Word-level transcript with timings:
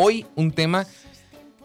hoy 0.00 0.26
un 0.36 0.52
tema 0.52 0.86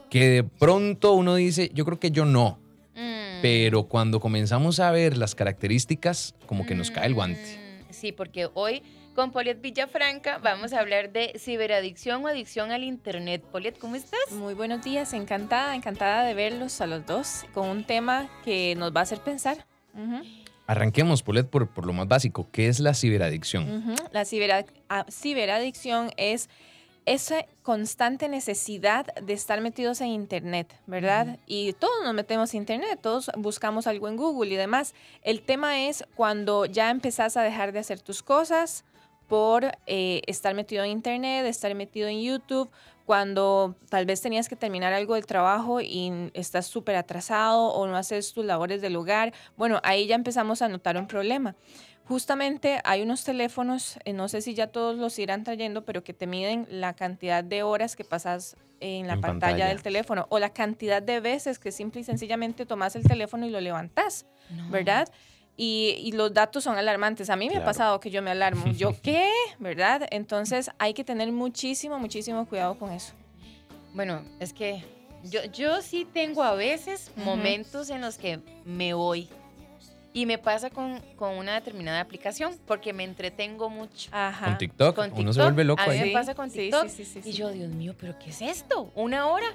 que 0.10 0.28
de 0.28 0.44
pronto 0.44 1.14
uno 1.14 1.36
dice, 1.36 1.70
yo 1.74 1.86
creo 1.86 2.00
que 2.00 2.12
yo 2.12 2.26
no. 2.26 2.60
Mm. 2.96 3.42
Pero 3.42 3.84
cuando 3.84 4.20
comenzamos 4.20 4.80
a 4.80 4.92
ver 4.92 5.18
las 5.18 5.36
características, 5.36 6.34
como 6.46 6.66
que 6.66 6.76
nos 6.76 6.92
cae 6.92 7.08
el 7.08 7.14
guante. 7.14 7.42
Mm, 7.60 7.74
Sí, 7.94 8.12
porque 8.12 8.50
hoy 8.56 8.82
con 9.16 9.32
Poliet 9.32 9.62
Villafranca 9.62 10.40
vamos 10.40 10.74
a 10.74 10.80
hablar 10.80 11.12
de 11.14 11.34
ciberadicción 11.38 12.26
o 12.26 12.28
adicción 12.28 12.72
al 12.72 12.84
Internet. 12.84 13.44
Poliet, 13.52 13.78
¿cómo 13.80 13.96
estás? 13.96 14.20
Muy 14.32 14.56
buenos 14.56 14.84
días, 14.84 15.14
encantada, 15.14 15.76
encantada 15.76 16.24
de 16.26 16.34
verlos 16.34 16.82
a 16.82 16.88
los 16.88 17.06
dos 17.06 17.46
con 17.54 17.68
un 17.70 17.84
tema 17.86 18.30
que 18.44 18.76
nos 18.76 18.94
va 18.96 19.02
a 19.02 19.04
hacer 19.04 19.20
pensar. 19.20 19.66
Arranquemos, 20.66 21.22
Polet, 21.24 21.48
por, 21.48 21.68
por 21.68 21.86
lo 21.86 21.94
más 21.94 22.08
básico. 22.08 22.48
¿Qué 22.52 22.68
es 22.68 22.80
la 22.80 22.94
ciberadicción? 22.94 23.96
La 24.12 24.26
cibera- 24.26 24.66
a- 24.90 25.06
ciberadicción 25.12 26.10
es 26.18 26.50
esa 27.06 27.46
constante 27.62 28.30
necesidad 28.30 29.06
de 29.16 29.34
estar 29.34 29.62
metidos 29.62 30.02
en 30.02 30.08
Internet, 30.08 30.74
¿verdad? 30.88 31.40
Y 31.46 31.74
todos 31.74 32.04
nos 32.04 32.14
metemos 32.14 32.54
en 32.54 32.62
Internet, 32.62 33.00
todos 33.02 33.30
buscamos 33.38 33.88
algo 33.88 34.08
en 34.08 34.18
Google 34.18 34.54
y 34.54 34.58
demás. 34.58 34.94
El 35.22 35.42
tema 35.42 35.88
es 35.88 36.06
cuando 36.16 36.66
ya 36.66 36.90
empezás 36.90 37.38
a 37.38 37.42
dejar 37.42 37.72
de 37.72 37.80
hacer 37.80 38.00
tus 38.00 38.24
cosas 38.24 38.86
por 39.28 39.72
eh, 39.86 40.22
estar 40.28 40.54
metido 40.54 40.84
en 40.84 40.92
Internet, 40.92 41.46
estar 41.46 41.74
metido 41.76 42.08
en 42.08 42.22
YouTube, 42.22 42.70
cuando 43.06 43.76
tal 43.90 44.06
vez 44.06 44.22
tenías 44.22 44.48
que 44.48 44.56
terminar 44.56 44.94
algo 44.94 45.16
del 45.16 45.26
trabajo 45.26 45.82
y 45.82 46.32
estás 46.34 46.68
súper 46.68 46.96
atrasado 46.96 47.68
o 47.68 47.86
no 47.88 47.98
haces 47.98 48.34
tus 48.34 48.46
labores 48.46 48.82
del 48.82 48.96
hogar. 48.96 49.34
Bueno, 49.58 49.80
ahí 49.84 50.08
ya 50.08 50.16
empezamos 50.16 50.62
a 50.62 50.70
notar 50.70 50.98
un 50.98 51.08
problema. 51.08 51.56
Justamente 52.08 52.80
hay 52.84 53.02
unos 53.02 53.24
teléfonos, 53.24 53.98
eh, 54.04 54.12
no 54.14 54.28
sé 54.28 54.42
si 54.42 54.54
ya 54.54 54.68
todos 54.68 54.98
los 54.98 55.18
irán 55.20 55.44
trayendo, 55.44 55.86
pero 55.86 56.04
que 56.04 56.14
te 56.14 56.28
miden 56.28 56.68
la 56.70 56.94
cantidad 56.94 57.44
de 57.44 57.64
horas 57.64 57.96
que 57.96 58.04
pasas 58.04 58.58
en 58.82 59.08
la 59.08 59.14
En 59.14 59.22
pantalla, 59.22 59.40
pantalla. 59.52 59.68
del 59.70 59.82
teléfono 59.82 60.26
o 60.30 60.38
la 60.40 60.50
cantidad 60.50 61.02
de 61.02 61.22
veces 61.22 61.60
que 61.60 61.72
simple 61.72 62.02
y 62.02 62.04
sencillamente 62.04 62.66
tomas 62.66 62.98
el 62.98 63.04
teléfono 63.04 63.46
y 63.46 63.50
lo 63.50 63.62
levantas, 63.62 64.26
¿verdad? 64.70 65.08
Y, 65.56 65.96
y 66.00 66.12
los 66.12 66.34
datos 66.34 66.66
son 66.66 66.78
alarmantes. 66.78 67.30
A 67.30 67.36
mí 67.38 67.48
me 67.50 67.58
ha 67.58 67.64
pasado 67.64 68.00
que 68.02 68.10
yo 68.10 68.22
me 68.22 68.32
alarmo. 68.32 68.66
¿Yo 68.74 68.94
qué? 69.02 69.30
¿Verdad? 69.60 70.06
Entonces 70.12 70.72
hay 70.80 70.94
que 70.94 71.06
tener 71.06 71.32
muchísimo, 71.32 72.00
muchísimo 72.00 72.46
cuidado 72.48 72.78
con 72.78 72.92
eso. 72.92 73.14
Bueno, 73.94 74.24
es 74.42 74.52
que 74.52 74.84
yo, 75.24 75.46
yo 75.46 75.82
sí 75.82 76.06
tengo 76.12 76.44
a 76.44 76.56
veces 76.56 77.12
momentos 77.16 77.90
en 77.90 78.02
los 78.02 78.18
que 78.18 78.42
me 78.66 78.94
voy. 78.94 79.30
Y 80.16 80.28
me 80.28 80.38
pasa 80.38 80.70
con, 80.70 81.00
con 81.16 81.38
una 81.38 81.56
determinada 81.56 82.00
aplicación 82.00 82.56
porque 82.68 82.94
me 82.94 83.04
entretengo 83.04 83.68
mucho. 83.70 84.10
Ajá. 84.14 84.46
Con 84.46 84.58
TikTok, 84.60 84.96
Con 84.96 85.06
uno 85.06 85.16
se 85.34 85.40
TikTok, 85.40 85.44
vuelve 85.44 85.64
loco 85.64 85.82
a 85.82 85.88
mí 85.88 85.92
ahí. 85.94 86.08
me 86.10 86.14
pasa 86.14 86.36
con 86.36 86.52
sí, 86.52 86.58
TikTok. 86.60 86.88
sí, 86.88 87.04
sí, 87.04 87.06
sí, 87.06 87.20
Y 87.30 87.32
sí. 87.32 87.38
yo, 87.38 87.50
Dios 87.50 87.70
mío, 87.74 87.96
¿pero 88.00 88.18
qué 88.20 88.30
es 88.30 88.42
esto? 88.42 88.92
¿Una 88.96 89.28
hora? 89.28 89.48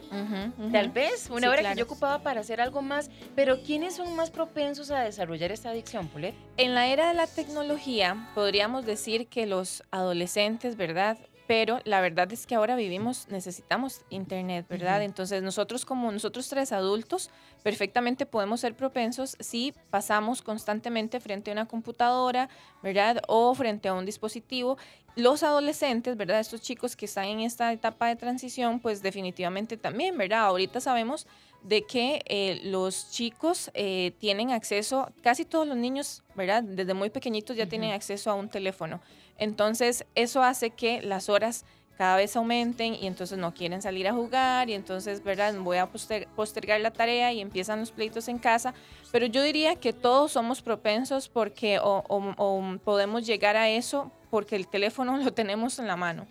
Tal 0.72 0.90
vez, 0.90 1.28
una 1.30 1.40
Sí, 1.42 1.46
hora 1.46 1.58
claro. 1.60 1.74
que 1.74 1.78
yo 1.78 1.84
ocupaba 1.84 2.18
para 2.22 2.40
hacer 2.40 2.60
algo 2.60 2.82
más. 2.82 3.08
Pero 3.36 3.62
¿quiénes 3.62 3.94
son 3.94 4.14
más 4.16 4.30
propensos 4.30 4.90
a 4.90 5.00
desarrollar 5.00 5.52
esta 5.52 5.70
adicción, 5.70 6.08
Polet? 6.08 6.34
En 6.56 6.74
la 6.74 6.88
era 6.88 7.08
de 7.08 7.14
la 7.14 7.26
tecnología, 7.26 8.28
podríamos 8.34 8.84
decir 8.84 9.28
que 9.28 9.46
los 9.46 9.84
adolescentes, 9.92 10.76
¿verdad? 10.76 11.18
Pero 11.48 11.80
la 11.84 12.02
verdad 12.02 12.30
es 12.30 12.46
que 12.46 12.54
ahora 12.54 12.76
vivimos, 12.76 13.26
necesitamos 13.30 14.02
internet, 14.10 14.66
¿verdad? 14.68 15.02
Entonces 15.02 15.42
nosotros 15.42 15.86
como 15.86 16.12
nosotros 16.12 16.46
tres 16.46 16.72
adultos, 16.72 17.30
perfectamente 17.62 18.26
podemos 18.26 18.60
ser 18.60 18.74
propensos 18.74 19.34
si 19.40 19.72
pasamos 19.88 20.42
constantemente 20.42 21.20
frente 21.20 21.50
a 21.50 21.54
una 21.54 21.66
computadora, 21.66 22.50
¿verdad? 22.82 23.22
O 23.28 23.54
frente 23.54 23.88
a 23.88 23.94
un 23.94 24.04
dispositivo. 24.04 24.76
Los 25.16 25.42
adolescentes, 25.42 26.18
¿verdad? 26.18 26.38
Estos 26.38 26.60
chicos 26.60 26.94
que 26.94 27.06
están 27.06 27.24
en 27.24 27.40
esta 27.40 27.72
etapa 27.72 28.08
de 28.08 28.16
transición, 28.16 28.78
pues 28.78 29.00
definitivamente 29.00 29.78
también, 29.78 30.18
¿verdad? 30.18 30.40
Ahorita 30.40 30.82
sabemos 30.82 31.26
de 31.62 31.86
que 31.86 32.22
eh, 32.26 32.60
los 32.64 33.10
chicos 33.10 33.70
eh, 33.72 34.12
tienen 34.18 34.50
acceso, 34.50 35.10
casi 35.22 35.46
todos 35.46 35.66
los 35.66 35.78
niños, 35.78 36.22
¿verdad? 36.34 36.62
Desde 36.62 36.92
muy 36.92 37.08
pequeñitos 37.08 37.56
ya 37.56 37.66
tienen 37.66 37.92
acceso 37.92 38.30
a 38.30 38.34
un 38.34 38.50
teléfono. 38.50 39.00
Entonces, 39.38 40.04
eso 40.14 40.42
hace 40.42 40.70
que 40.70 41.00
las 41.02 41.28
horas 41.28 41.64
cada 41.96 42.16
vez 42.16 42.36
aumenten 42.36 42.94
y 42.94 43.06
entonces 43.08 43.38
no 43.38 43.52
quieren 43.54 43.82
salir 43.82 44.06
a 44.06 44.12
jugar 44.12 44.70
y 44.70 44.74
entonces, 44.74 45.24
¿verdad? 45.24 45.52
Voy 45.58 45.78
a 45.78 45.86
poster- 45.90 46.28
postergar 46.36 46.80
la 46.80 46.92
tarea 46.92 47.32
y 47.32 47.40
empiezan 47.40 47.80
los 47.80 47.90
pleitos 47.90 48.28
en 48.28 48.38
casa. 48.38 48.72
Pero 49.10 49.26
yo 49.26 49.42
diría 49.42 49.74
que 49.76 49.92
todos 49.92 50.32
somos 50.32 50.62
propensos 50.62 51.28
porque 51.28 51.78
o, 51.80 52.04
o- 52.08 52.34
o 52.36 52.78
podemos 52.84 53.26
llegar 53.26 53.56
a 53.56 53.68
eso 53.68 54.12
porque 54.30 54.54
el 54.54 54.68
teléfono 54.68 55.16
lo 55.24 55.32
tenemos 55.32 55.78
en 55.80 55.88
la 55.88 55.96
mano. 55.96 56.26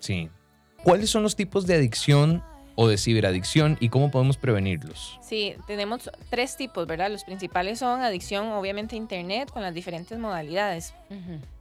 Sí. 0.00 0.28
¿Cuáles 0.82 1.10
son 1.10 1.22
los 1.22 1.36
tipos 1.36 1.66
de 1.66 1.74
adicción 1.74 2.42
o 2.82 2.88
de 2.88 2.96
ciberadicción 2.96 3.76
y 3.78 3.90
cómo 3.90 4.10
podemos 4.10 4.38
prevenirlos? 4.38 5.18
Sí, 5.20 5.54
tenemos 5.66 6.10
tres 6.30 6.56
tipos, 6.56 6.86
¿verdad? 6.86 7.10
Los 7.10 7.24
principales 7.24 7.78
son 7.78 8.00
adicción, 8.00 8.46
obviamente, 8.52 8.94
a 8.94 8.98
Internet 8.98 9.50
con 9.50 9.60
las 9.60 9.74
diferentes 9.74 10.18
modalidades. 10.18 10.94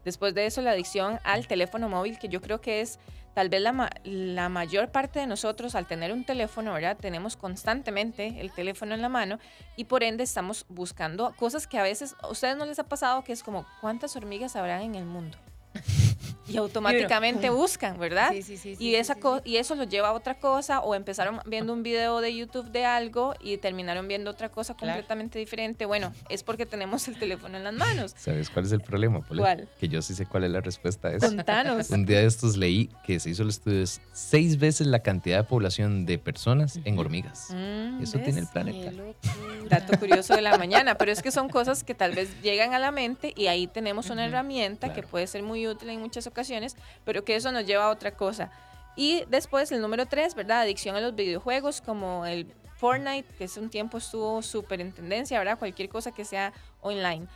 Después 0.06 0.34
de 0.34 0.46
eso, 0.46 0.62
la 0.62 0.72
adicción 0.72 1.20
al 1.26 1.46
teléfono 1.46 1.90
móvil, 1.90 2.18
que 2.18 2.30
yo 2.30 2.40
creo 2.40 2.62
que 2.62 2.80
es 2.80 3.00
tal 3.34 3.50
vez 3.50 3.60
la, 3.62 3.74
ma- 3.74 3.90
la 4.06 4.48
mayor 4.48 4.92
parte 4.92 5.20
de 5.20 5.28
nosotros 5.28 5.76
al 5.76 5.88
tener 5.88 6.14
un 6.14 6.24
teléfono, 6.24 6.72
¿verdad? 6.74 6.96
Tenemos 6.98 7.36
constantemente 7.36 8.40
el 8.40 8.52
teléfono 8.54 8.96
en 8.96 9.02
la 9.02 9.10
mano 9.10 9.40
y 9.76 9.84
por 9.86 10.04
ende 10.04 10.24
estamos 10.24 10.66
buscando 10.70 11.34
cosas 11.36 11.68
que 11.68 11.78
a 11.78 11.84
veces 11.84 12.16
a 12.22 12.30
ustedes 12.30 12.56
no 12.56 12.66
les 12.66 12.80
ha 12.80 12.86
pasado, 12.86 13.26
que 13.26 13.34
es 13.34 13.44
como, 13.44 13.66
¿cuántas 13.82 14.16
hormigas 14.16 14.56
habrán 14.56 14.84
en 14.84 14.96
el 14.96 15.06
mundo? 15.06 15.38
Y 16.50 16.58
automáticamente 16.58 17.50
buscan, 17.50 17.98
¿verdad? 18.00 18.32
Sí, 18.32 18.42
sí, 18.44 18.58
sí. 18.58 18.72
Y, 18.72 18.76
sí, 18.76 18.96
esa 18.96 19.14
sí, 19.16 19.20
co- 19.20 19.38
sí. 19.40 19.52
y 19.52 19.58
eso 19.58 19.76
los 19.76 19.88
lleva 19.90 20.10
a 20.10 20.14
otra 20.14 20.36
cosa 20.36 20.80
o 20.82 20.96
empezaron 20.96 21.40
viendo 21.46 21.74
un 21.74 21.84
video 21.84 22.22
de 22.22 22.36
YouTube 22.36 22.70
de 22.72 22.86
algo 22.86 23.34
y 23.42 23.58
terminaron 23.58 24.08
viendo 24.08 24.32
otra 24.32 24.50
cosa 24.50 24.74
Claro. 24.76 24.94
completamente 24.94 25.40
diferente. 25.40 25.86
Bueno, 25.86 26.14
es 26.30 26.44
porque 26.44 26.66
tenemos 26.66 27.08
el 27.08 27.18
teléfono 27.18 27.58
en 27.58 27.64
las 27.64 27.74
manos. 27.74 28.16
¿Sabes 28.18 28.50
cuál 28.50 28.66
es 28.66 28.72
el 28.72 28.82
problema, 28.82 29.22
Polet? 29.22 29.42
¿Cuál? 29.42 29.70
Que 29.80 29.88
yo 29.88 30.02
sí 30.02 30.14
sé 30.16 30.26
cuál 30.26 30.44
es 30.46 30.52
la 30.52 30.62
respuesta 30.62 31.10
a 31.10 31.14
eso. 31.14 31.28
Contanos. 31.28 31.90
Un 31.90 32.06
día 32.06 32.20
de 32.20 32.26
estos 32.26 32.58
leí 32.58 32.90
que 33.06 33.20
se 33.20 33.30
hizo 33.30 33.44
el 33.44 33.50
estudio 33.50 33.84
es 33.84 34.02
seis 34.14 34.58
veces 34.60 34.88
la 34.88 35.00
cantidad 35.00 35.38
de 35.38 35.44
población 35.44 36.06
de 36.06 36.18
personas 36.18 36.80
en 36.86 36.98
hormigas. 36.98 37.48
Mm, 37.52 38.02
Eso 38.04 38.20
tiene 38.20 38.40
el 38.40 38.46
¿ves? 38.46 38.52
planeta. 38.52 38.92
Dato 39.70 39.98
curioso 40.00 40.34
de 40.36 40.42
la 40.42 40.58
mañana, 40.58 40.96
pero 40.96 41.12
es 41.12 41.22
que 41.22 41.32
son 41.32 41.48
cosas 41.50 41.84
que 41.84 41.94
tal 41.94 42.14
vez 42.14 42.30
llegan 42.42 42.74
a 42.74 42.80
la 42.80 42.92
mente 42.92 43.34
y 43.36 43.48
ahí 43.48 43.68
tenemos 43.68 44.10
una 44.10 44.26
herramienta 44.26 44.88
que 44.90 44.94
claro. 45.02 45.08
puede 45.10 45.28
ser 45.28 45.44
muy 45.44 45.68
útil 45.68 45.90
en 45.90 46.00
muchas 46.00 46.26
ocasiones, 46.26 46.39
pero 47.06 47.24
que 47.24 47.36
eso 47.36 47.52
nos 47.52 47.66
lleva 47.66 47.86
a 47.86 47.90
otra 47.90 48.12
cosa. 48.12 48.52
Y 48.96 49.24
después 49.30 49.72
el 49.72 49.82
número 49.82 50.06
tres, 50.06 50.36
¿verdad? 50.36 50.62
Adicción 50.62 50.96
a 50.96 51.02
los 51.02 51.16
videojuegos 51.16 51.82
como 51.82 52.26
el 52.26 52.48
Fortnite, 52.76 53.28
que 53.38 53.46
hace 53.46 53.60
un 53.60 53.70
tiempo 53.70 53.98
estuvo 53.98 54.42
súper 54.42 54.82
en 54.82 54.92
tendencia, 54.92 55.38
¿verdad? 55.38 55.58
Cualquier 55.58 55.90
cosa 55.90 56.12
que 56.12 56.26
sea 56.26 56.54
online. 56.82 57.28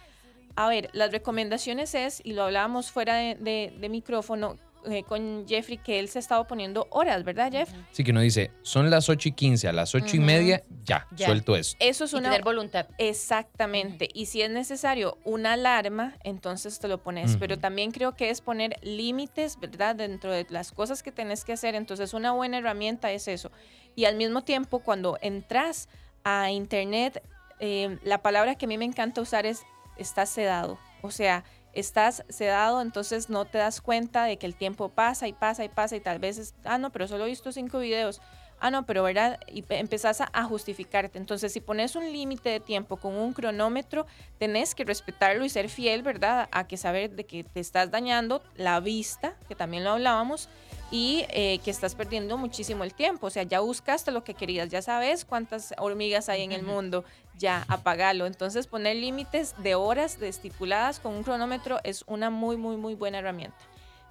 A 0.56 0.68
ver, 0.68 0.90
las 0.94 1.12
recomendaciones 1.12 1.96
es, 1.96 2.22
y 2.24 2.34
lo 2.34 2.44
hablábamos 2.44 2.92
fuera 2.92 3.16
de 3.16 3.88
micrófono 3.90 4.58
eh, 4.86 5.04
con 5.04 5.46
Jeffrey, 5.48 5.78
que 5.78 6.00
él 6.00 6.10
se 6.10 6.20
ha 6.20 6.22
estado 6.22 6.46
poniendo 6.48 6.88
horas, 6.92 7.24
¿verdad, 7.24 7.52
Jeff? 7.52 7.70
Así 7.92 8.04
que 8.04 8.12
uno 8.12 8.22
dice, 8.22 8.52
son 8.64 8.90
las 8.90 9.08
8 9.10 9.30
y 9.30 9.32
15, 9.32 9.68
a 9.68 9.74
las 9.74 9.96
8 9.96 10.18
y 10.18 10.20
media, 10.20 10.64
ya, 10.84 11.08
Ya. 11.16 11.28
suelto 11.28 11.56
eso. 11.56 11.76
Eso 11.80 12.06
es 12.06 12.14
Y 12.14 12.16
una... 12.18 12.30
tener 12.30 12.44
voluntad. 12.44 12.88
Exactamente. 12.98 14.10
Y 14.14 14.26
si 14.28 14.42
es 14.42 14.50
necesario 14.52 15.18
una 15.24 15.54
alarma, 15.54 16.16
entonces 16.24 16.80
te 16.80 16.88
lo 16.88 17.02
pones. 17.02 17.38
Pero 17.38 17.58
también 17.58 17.92
creo 17.92 18.16
que 18.16 18.30
es 18.30 18.42
poner 18.42 18.78
límites, 18.82 19.60
¿verdad? 19.60 19.96
Dentro 19.96 20.32
de 20.32 20.46
las 20.50 20.72
cosas 20.72 21.02
que 21.04 21.12
tenés 21.12 21.44
que 21.46 21.54
hacer. 21.54 21.76
Entonces 21.76 22.14
una 22.14 22.32
buena 22.32 22.58
herramienta 22.58 23.12
es 23.12 23.28
eso. 23.28 23.52
Y 23.96 24.06
al 24.06 24.16
mismo 24.16 24.44
tiempo, 24.44 24.80
cuando 24.80 25.18
entras 25.22 25.88
a 26.24 26.52
Internet, 26.52 27.24
eh, 27.60 27.98
la 28.04 28.22
palabra 28.22 28.56
que 28.56 28.66
a 28.66 28.68
mí 28.68 28.78
me 28.78 28.86
encanta 28.86 29.22
usar 29.22 29.46
es 29.46 29.64
estás 29.98 30.30
sedado. 30.30 30.78
O 31.02 31.12
sea, 31.12 31.44
estás 31.74 32.24
sedado, 32.30 32.82
entonces 32.82 33.30
no 33.30 33.46
te 33.46 33.58
das 33.58 33.82
cuenta 33.82 34.26
de 34.26 34.38
que 34.38 34.46
el 34.46 34.56
tiempo 34.56 34.90
pasa 34.90 35.28
y 35.28 35.34
pasa 35.34 35.64
y 35.64 35.70
pasa 35.70 35.96
y 35.96 36.00
tal 36.00 36.20
vez, 36.20 36.38
es, 36.38 36.54
ah, 36.64 36.78
no, 36.78 36.92
pero 36.92 37.08
solo 37.08 37.26
he 37.26 37.30
visto 37.30 37.52
cinco 37.52 37.80
videos. 37.80 38.22
Ah, 38.60 38.72
no, 38.72 38.86
pero 38.86 39.04
¿verdad? 39.04 39.40
Y 39.48 39.64
pe- 39.64 39.80
empezás 39.80 40.22
a, 40.22 40.30
a 40.32 40.46
justificarte. 40.46 41.18
Entonces, 41.18 41.52
si 41.52 41.60
pones 41.60 41.98
un 41.98 42.10
límite 42.14 42.50
de 42.50 42.60
tiempo 42.62 42.96
con 42.96 43.14
un 43.16 43.34
cronómetro, 43.34 44.06
tenés 44.40 44.74
que 44.74 44.86
respetarlo 44.86 45.44
y 45.44 45.50
ser 45.50 45.68
fiel, 45.68 46.02
¿verdad? 46.02 46.48
A 46.52 46.66
que 46.66 46.78
saber 46.78 47.12
de 47.12 47.26
que 47.26 47.44
te 47.44 47.60
estás 47.60 47.92
dañando 47.92 48.42
la 48.56 48.80
vista, 48.80 49.36
que 49.50 49.56
también 49.56 49.84
lo 49.84 49.90
hablábamos, 49.92 50.48
y 50.94 51.26
eh, 51.30 51.60
que 51.66 51.72
estás 51.72 51.96
perdiendo 51.96 52.38
muchísimo 52.38 52.84
el 52.84 52.94
tiempo. 52.94 53.26
O 53.26 53.30
sea, 53.32 53.42
ya 53.42 53.62
buscaste 53.62 54.12
lo 54.12 54.24
que 54.24 54.36
querías, 54.36 54.70
ya 54.70 54.84
sabes 54.84 55.26
cuántas 55.26 55.74
hormigas 55.80 56.30
hay 56.30 56.44
en 56.44 56.52
el 56.52 56.62
mundo, 56.62 57.04
ya 57.36 57.66
apagalo. 57.68 58.28
Entonces, 58.28 58.68
poner 58.68 58.98
límites 58.98 59.56
de 59.58 59.74
horas 59.74 60.20
de 60.20 60.28
estipuladas 60.30 61.00
con 61.00 61.16
un 61.16 61.24
cronómetro 61.24 61.80
es 61.84 62.04
una 62.06 62.30
muy, 62.30 62.58
muy, 62.58 62.78
muy 62.78 62.94
buena 62.94 63.18
herramienta. 63.18 63.58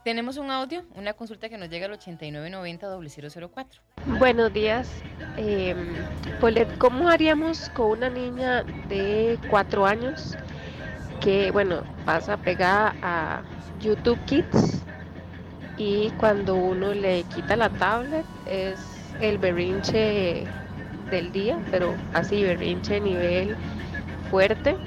Tenemos 0.02 0.38
un 0.38 0.50
audio, 0.50 0.82
una 0.96 1.12
consulta 1.12 1.48
que 1.48 1.56
nos 1.56 1.70
llega 1.70 1.86
al 1.86 1.92
8990-004. 1.92 3.66
Buenos 4.18 4.52
días. 4.52 4.90
Eh, 5.36 5.76
Paulette, 6.40 6.76
¿cómo 6.78 7.08
haríamos 7.08 7.68
con 7.76 7.92
una 7.92 8.10
niña 8.10 8.64
de 8.88 9.38
cuatro 9.48 9.86
años 9.86 10.36
que, 11.20 11.52
bueno, 11.52 11.84
pasa 12.04 12.36
pegada 12.38 12.96
a 13.02 13.44
YouTube 13.78 14.18
Kids 14.24 14.82
y 15.76 16.12
cuando 16.12 16.56
uno 16.58 16.94
le 16.94 17.24
quita 17.26 17.56
la 17.56 17.70
tablet 17.70 18.26
es 18.44 19.14
el 19.18 19.38
berrinche 19.38 20.54
del 21.10 21.32
día, 21.32 21.62
pero 21.68 22.02
así 22.12 22.42
berrinche 22.44 23.00
nivel 23.00 23.58
fuerte 24.20 24.80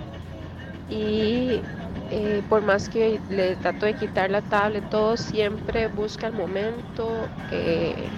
y 0.88 1.68
eh, 2.10 2.44
por 2.48 2.62
más 2.64 2.90
que 2.90 3.24
le 3.28 3.58
trato 3.58 3.86
de 3.86 3.96
quitar 3.96 4.32
la 4.32 4.42
tablet, 4.42 4.86
todo 4.88 5.18
siempre 5.18 5.88
busca 5.88 6.28
el 6.28 6.34
momento 6.34 7.34
eh, 7.48 8.12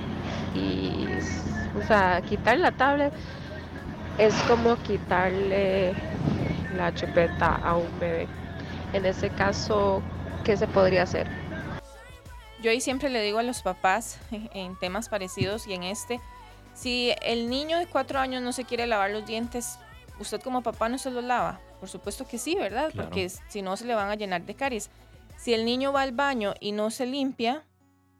y, 0.53 1.19
o 1.73 1.81
sea, 1.83 2.21
quitar 2.23 2.57
la 2.59 2.71
tablet 2.71 3.13
es 4.17 4.43
como 4.43 4.77
quitarle 4.77 5.99
la 6.69 6.93
chupeta 6.93 7.55
a 7.55 7.77
un 7.77 7.99
bebé. 7.99 8.33
En 8.91 9.05
ese 9.05 9.31
caso, 9.31 10.07
¿qué 10.43 10.57
se 10.57 10.67
podría 10.69 11.03
hacer? 11.03 11.36
Yo 12.62 12.71
ahí 12.71 12.81
siempre 12.81 13.09
le 13.09 13.21
digo 13.21 13.39
a 13.39 13.44
los 13.44 13.62
papás 13.62 14.19
en 14.31 14.77
temas 14.80 15.09
parecidos 15.09 15.68
y 15.68 15.74
en 15.74 15.83
este, 15.83 16.19
si 16.74 17.13
el 17.21 17.50
niño 17.50 17.80
de 17.80 17.88
cuatro 17.88 18.19
años 18.19 18.42
no 18.42 18.51
se 18.51 18.63
quiere 18.63 18.88
lavar 18.88 19.12
los 19.12 19.25
dientes, 19.25 19.80
usted 20.19 20.42
como 20.42 20.62
papá 20.62 20.89
no 20.89 20.98
se 20.98 21.12
los 21.12 21.24
lava. 21.24 21.59
Por 21.80 21.89
supuesto 21.89 22.27
que 22.27 22.38
sí, 22.38 22.56
¿verdad? 22.56 22.92
Porque 22.95 23.30
si 23.30 23.62
no 23.62 23.77
se 23.77 23.86
le 23.86 23.95
van 23.95 24.09
a 24.09 24.15
llenar 24.15 24.44
de 24.45 24.56
caries. 24.56 24.89
Si 25.38 25.54
el 25.54 25.65
niño 25.65 25.92
va 25.92 26.01
al 26.01 26.12
baño 26.12 26.56
y 26.59 26.71
no 26.71 26.89
se 26.89 27.06
limpia, 27.06 27.63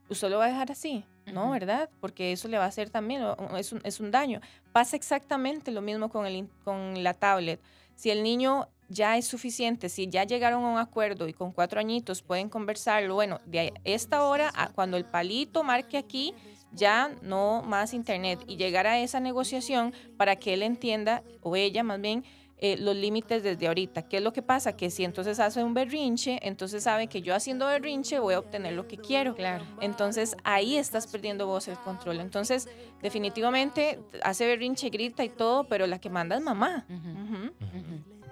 usted 0.10 0.30
lo 0.30 0.38
va 0.38 0.46
a 0.46 0.50
dejar 0.50 0.72
así, 0.72 1.06
¿no? 1.26 1.50
¿Verdad? 1.52 1.90
Porque 2.00 2.32
eso 2.32 2.48
le 2.48 2.58
va 2.58 2.66
a 2.66 2.68
hacer 2.68 2.92
también, 2.92 3.24
es 3.58 3.72
un, 3.72 3.82
es 3.84 4.00
un 4.00 4.12
daño. 4.12 4.42
Pasa 4.72 4.96
exactamente 4.96 5.72
lo 5.72 5.82
mismo 5.82 6.10
con, 6.10 6.28
el, 6.28 6.48
con 6.64 7.04
la 7.04 7.14
tablet. 7.16 7.60
Si 7.96 8.12
el 8.12 8.22
niño 8.22 8.70
ya 8.90 9.18
es 9.18 9.28
suficiente, 9.28 9.90
si 9.90 10.08
ya 10.08 10.24
llegaron 10.24 10.64
a 10.64 10.70
un 10.70 10.78
acuerdo 10.78 11.28
y 11.28 11.34
con 11.34 11.52
cuatro 11.52 11.80
añitos 11.80 12.22
pueden 12.22 12.50
conversarlo, 12.50 13.16
bueno, 13.16 13.40
de 13.46 13.74
esta 13.84 14.24
hora 14.24 14.52
a 14.56 14.70
cuando 14.70 14.98
el 14.98 15.06
palito 15.06 15.64
marque 15.64 15.98
aquí, 15.98 16.34
ya 16.72 17.16
no 17.22 17.64
más 17.64 17.94
internet 17.94 18.40
y 18.48 18.58
llegar 18.58 18.88
a 18.88 19.00
esa 19.00 19.20
negociación 19.20 19.94
para 20.18 20.36
que 20.36 20.54
él 20.54 20.64
entienda, 20.64 21.24
o 21.42 21.56
ella 21.56 21.84
más 21.84 22.00
bien, 22.02 22.24
eh, 22.60 22.76
los 22.78 22.96
límites 22.96 23.44
desde 23.44 23.68
ahorita. 23.68 24.02
¿Qué 24.02 24.18
es 24.18 24.24
lo 24.24 24.34
que 24.34 24.42
pasa? 24.42 24.76
Que 24.76 24.90
si 24.90 25.04
entonces 25.04 25.40
hace 25.40 25.64
un 25.64 25.76
berrinche, 25.76 26.40
entonces 26.42 26.84
sabe 26.84 27.06
que 27.06 27.22
yo 27.22 27.36
haciendo 27.36 27.68
berrinche 27.68 28.18
voy 28.18 28.34
a 28.34 28.40
obtener 28.40 28.74
lo 28.74 28.88
que 28.88 28.98
quiero. 28.98 29.36
Claro. 29.36 29.64
Entonces 29.80 30.36
ahí 30.44 30.76
estás 30.76 31.06
perdiendo 31.06 31.46
vos 31.46 31.68
el 31.68 31.78
control. 31.78 32.20
Entonces, 32.20 32.68
definitivamente 33.00 34.00
hace 34.24 34.48
berrinche, 34.48 34.90
grita 34.90 35.24
y 35.24 35.30
todo, 35.30 35.66
pero 35.66 35.86
la 35.86 36.00
que 36.00 36.10
manda 36.10 36.36
es 36.36 36.42
mamá. 36.42 36.88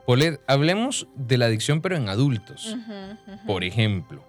Polet, 0.06 0.40
hablemos 0.48 1.08
de 1.16 1.38
la 1.38 1.46
adicción, 1.46 1.82
pero 1.82 1.96
en 1.96 2.10
adultos. 2.10 2.76
Por 3.48 3.64
ejemplo, 3.64 4.24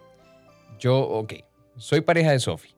yo, 0.79 0.99
ok, 0.99 1.35
soy 1.77 2.01
pareja 2.01 2.31
de 2.33 2.39
Sofi. 2.39 2.71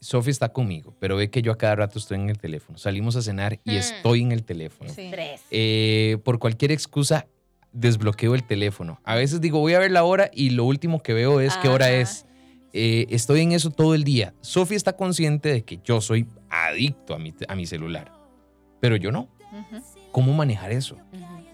Sofi 0.00 0.30
está 0.30 0.50
conmigo, 0.50 0.94
pero 0.98 1.16
ve 1.16 1.28
que 1.28 1.42
yo 1.42 1.52
a 1.52 1.58
cada 1.58 1.76
rato 1.76 1.98
estoy 1.98 2.18
en 2.18 2.30
el 2.30 2.38
teléfono. 2.38 2.78
Salimos 2.78 3.16
a 3.16 3.22
cenar 3.22 3.60
y 3.64 3.72
mm. 3.72 3.76
estoy 3.76 4.22
en 4.22 4.32
el 4.32 4.44
teléfono. 4.44 4.90
Sí. 4.94 5.10
Eh, 5.50 6.16
por 6.24 6.38
cualquier 6.38 6.72
excusa, 6.72 7.26
desbloqueo 7.72 8.34
el 8.34 8.44
teléfono. 8.44 8.98
A 9.04 9.16
veces 9.16 9.42
digo, 9.42 9.58
voy 9.58 9.74
a 9.74 9.78
ver 9.78 9.90
la 9.90 10.04
hora 10.04 10.30
y 10.32 10.50
lo 10.50 10.64
último 10.64 11.02
que 11.02 11.12
veo 11.12 11.40
es 11.40 11.54
qué 11.58 11.68
hora 11.68 11.90
es. 11.92 12.24
Eh, 12.72 13.06
estoy 13.10 13.42
en 13.42 13.52
eso 13.52 13.70
todo 13.70 13.94
el 13.94 14.04
día. 14.04 14.32
Sofi 14.40 14.74
está 14.74 14.94
consciente 14.94 15.50
de 15.52 15.62
que 15.64 15.80
yo 15.84 16.00
soy 16.00 16.26
adicto 16.48 17.14
a 17.14 17.18
mi, 17.18 17.34
a 17.48 17.54
mi 17.54 17.66
celular, 17.66 18.10
pero 18.80 18.96
yo 18.96 19.12
no. 19.12 19.28
¿Cómo 20.12 20.32
manejar 20.32 20.72
eso? 20.72 20.96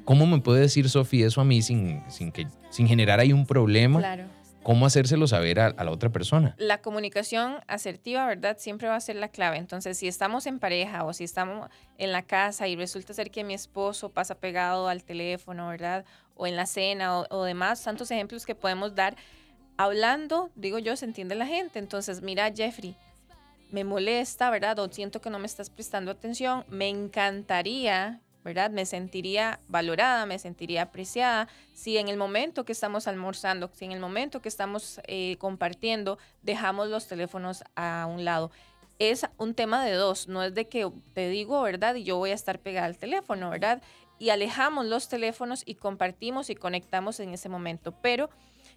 ¿Cómo 0.07 0.25
me 0.25 0.39
puede 0.39 0.61
decir 0.61 0.89
Sofi 0.89 1.25
eso 1.25 1.41
a 1.41 1.45
mí 1.45 1.63
sin, 1.63 2.01
sin, 2.09 2.31
que, 2.31 2.47
sin 2.71 2.87
generar 2.87 3.19
ahí 3.19 3.33
un 3.33 3.45
problema? 3.45 3.99
Claro. 3.99 4.25
¿Cómo 4.63 4.87
hacérselo 4.87 5.27
saber 5.27 5.59
a, 5.59 5.71
la 5.73 5.91
otra 5.91 6.11
persona? 6.11 6.55
La 6.59 6.81
comunicación 6.81 7.57
asertiva, 7.67 8.25
¿verdad? 8.25 8.57
Siempre 8.59 8.87
va 8.87 8.95
a 8.95 9.01
ser 9.01 9.17
la 9.17 9.29
clave. 9.29 9.59
Entonces, 9.59 9.99
si 9.99 10.07
estamos 10.07 10.47
en 10.47 10.61
pareja 10.61 11.05
o 11.05 11.13
si 11.13 11.25
estamos 11.25 11.69
en 11.99 12.13
la 12.13 12.23
casa 12.23 12.69
y 12.69 12.77
resulta 12.77 13.15
ser 13.15 13.33
que 13.33 13.43
mi 13.43 13.55
esposo 13.55 14.09
pasa 14.11 14.37
pegado 14.37 14.87
al 14.87 15.03
teléfono, 15.03 15.69
¿verdad? 15.69 16.05
O 16.37 16.47
en 16.47 16.55
la 16.55 16.67
cena 16.67 17.19
o, 17.19 17.27
o 17.31 17.43
demás, 17.43 17.83
tantos 17.83 18.09
ejemplos 18.13 18.47
que 18.47 18.55
podemos 18.55 18.95
dar. 18.95 19.17
Hablando, 19.77 20.51
digo 20.55 20.79
yo, 20.79 20.95
se 20.95 21.05
entiende 21.05 21.35
la 21.35 21.47
gente. 21.47 21.81
Entonces, 21.81 22.23
mira, 22.23 22.53
Jeffrey, 22.55 22.97
me 23.73 23.83
molesta, 23.83 24.51
¿verdad? 24.51 24.79
O 24.79 24.89
siento 24.89 25.21
que 25.21 25.31
no 25.31 25.41
me 25.41 25.47
estás 25.47 25.69
prestando 25.69 26.13
atención. 26.13 26.65
Me 26.69 26.89
encantaría 26.89 28.21
¿verdad? 28.47 28.71
Me 28.71 28.87
sentiría 28.87 29.59
valorada, 29.67 30.25
me 30.25 30.39
sentiría 30.39 30.83
apreciada 30.83 31.49
si 31.75 31.99
en 31.99 32.07
el 32.09 32.17
momento 32.17 32.65
que 32.65 32.71
estamos 32.71 33.09
almorzando, 33.09 33.69
si 33.75 33.87
en 33.87 33.93
el 33.93 33.99
momento 33.99 34.41
que 34.41 34.49
estamos 34.49 35.01
eh, 35.09 35.37
compartiendo, 35.39 36.17
dejamos 36.43 36.89
los 36.89 37.09
teléfonos 37.09 37.65
a 37.75 38.07
un 38.09 38.25
lado. 38.25 38.53
Es 39.01 39.27
un 39.37 39.55
tema 39.55 39.85
de 39.85 39.93
dos, 39.95 40.29
no 40.29 40.45
es 40.45 40.55
de 40.55 40.69
que 40.69 40.89
te 41.13 41.29
digo, 41.29 41.61
¿verdad? 41.61 41.97
Y 41.97 42.05
yo 42.05 42.19
voy 42.19 42.31
a 42.31 42.35
estar 42.35 42.61
pegada 42.61 42.87
al 42.87 42.97
teléfono, 42.97 43.51
¿verdad? 43.51 43.83
Y 44.21 44.31
alejamos 44.31 44.87
los 44.87 45.09
teléfonos 45.09 45.65
y 45.67 45.75
compartimos 45.75 46.49
y 46.49 46.55
conectamos 46.55 47.19
en 47.19 47.35
ese 47.35 47.49
momento. 47.49 47.95
Pero 48.01 48.31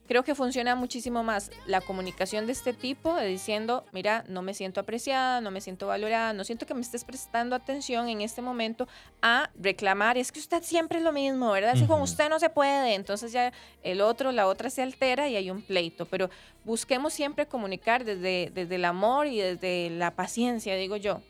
creo 0.09 0.23
que 0.23 0.33
funciona 0.33 0.73
muchísimo 0.73 1.21
más 1.21 1.51
la 1.67 1.81
comunicación 1.81 2.47
de 2.47 2.53
este 2.53 2.73
tipo, 2.73 3.13
de 3.13 3.27
diciendo, 3.27 3.85
mira, 3.91 4.25
no 4.27 4.41
me 4.41 4.55
siento 4.55 4.79
apreciada, 4.79 5.39
no 5.39 5.51
me 5.51 5.61
siento 5.61 5.85
valorada, 5.85 6.33
no 6.33 6.43
siento 6.43 6.65
que 6.65 6.73
me 6.73 6.81
estés 6.81 7.03
prestando 7.03 7.55
atención 7.55 8.09
en 8.09 8.21
este 8.21 8.41
momento 8.41 8.87
a 9.21 9.51
reclamar, 9.53 10.17
es 10.17 10.31
que 10.31 10.39
usted 10.39 10.63
siempre 10.63 10.97
es 10.97 11.03
lo 11.03 11.11
mismo, 11.11 11.51
¿verdad? 11.51 11.75
Si 11.75 11.85
con 11.85 12.01
usted 12.01 12.27
no 12.27 12.39
se 12.39 12.49
puede, 12.49 12.95
entonces 12.95 13.31
ya 13.31 13.53
el 13.83 14.01
otro, 14.01 14.31
la 14.31 14.47
otra 14.47 14.71
se 14.71 14.81
altera 14.81 15.29
y 15.29 15.35
hay 15.35 15.51
un 15.51 15.61
pleito, 15.61 16.07
pero 16.07 16.31
busquemos 16.65 17.13
siempre 17.13 17.45
comunicar 17.45 18.03
desde, 18.03 18.51
desde 18.51 18.75
el 18.75 18.85
amor 18.85 19.27
y 19.27 19.37
desde 19.37 19.91
la 19.91 20.15
paciencia, 20.15 20.75
digo 20.75 20.97
yo. 20.97 21.21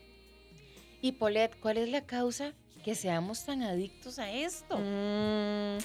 Y 1.02 1.12
Polet, 1.12 1.54
¿cuál 1.60 1.76
es 1.76 1.90
la 1.90 2.00
causa 2.00 2.54
que 2.82 2.94
seamos 2.94 3.44
tan 3.44 3.62
adictos 3.62 4.18
a 4.18 4.30
esto? 4.32 4.78
Mm, 4.78 5.84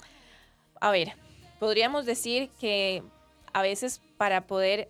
a 0.80 0.92
ver, 0.92 1.25
podríamos 1.60 2.06
decir 2.06 2.50
que 2.60 3.04
a 3.54 3.62
veces 3.62 4.02
para 4.18 4.48
poder 4.48 4.90